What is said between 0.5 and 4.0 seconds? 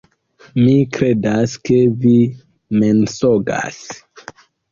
Mi kredas, ke vi mensogas